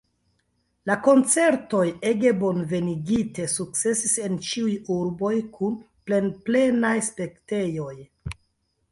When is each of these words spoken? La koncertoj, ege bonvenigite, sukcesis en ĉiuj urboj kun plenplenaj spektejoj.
La 0.89 0.93
koncertoj, 1.07 1.81
ege 2.11 2.31
bonvenigite, 2.43 3.45
sukcesis 3.55 4.15
en 4.27 4.39
ĉiuj 4.51 4.73
urboj 4.95 5.33
kun 5.59 5.75
plenplenaj 6.09 6.95
spektejoj. 7.09 7.93